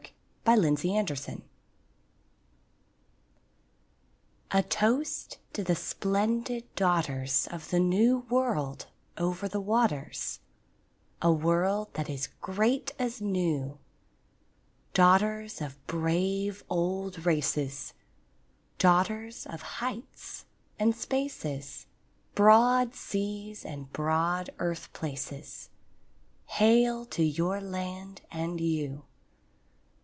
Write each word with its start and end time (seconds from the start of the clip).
TO 0.43 0.55
THE 0.55 0.59
WOMEN 0.59 0.73
OF 0.73 0.83
AUSTRALIA 1.11 1.41
A 4.51 4.63
toast 4.63 5.37
to 5.53 5.63
the 5.63 5.75
splendid 5.75 6.65
daughters 6.75 7.47
Of 7.51 7.69
the 7.69 7.79
New 7.79 8.25
World 8.27 8.87
over 9.17 9.47
the 9.47 9.61
waters, 9.61 10.39
A 11.21 11.31
world 11.31 11.93
that 11.93 12.09
is 12.09 12.27
great 12.41 12.91
as 12.99 13.21
new; 13.21 13.79
Daughters 14.93 15.61
of 15.61 15.77
brave 15.87 16.65
old 16.69 17.25
races, 17.25 17.93
Daughters 18.77 19.45
of 19.45 19.61
heights 19.61 20.43
and 20.77 20.93
spaces, 20.93 21.85
Broad 22.35 22.93
seas 22.93 23.63
and 23.63 23.89
broad 23.93 24.49
earth 24.59 24.91
places— 24.91 25.69
Hail 26.47 27.05
to 27.05 27.23
your 27.23 27.61
land 27.61 28.21
and 28.31 28.59
you! 28.59 29.05